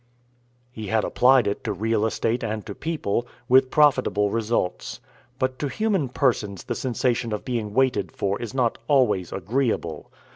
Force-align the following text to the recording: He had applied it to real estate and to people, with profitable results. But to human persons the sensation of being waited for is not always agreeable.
He 0.71 0.87
had 0.87 1.03
applied 1.03 1.45
it 1.45 1.63
to 1.63 1.71
real 1.71 2.07
estate 2.07 2.43
and 2.43 2.65
to 2.65 2.73
people, 2.73 3.27
with 3.47 3.69
profitable 3.69 4.31
results. 4.31 4.99
But 5.37 5.59
to 5.59 5.67
human 5.67 6.09
persons 6.09 6.63
the 6.63 6.73
sensation 6.73 7.31
of 7.31 7.45
being 7.45 7.75
waited 7.75 8.11
for 8.11 8.41
is 8.41 8.51
not 8.55 8.79
always 8.87 9.31
agreeable. 9.31 10.11